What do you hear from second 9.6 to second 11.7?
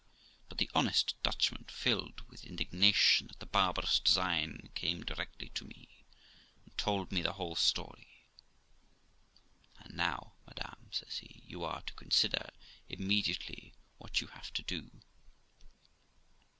'And now, madam', says he, 'you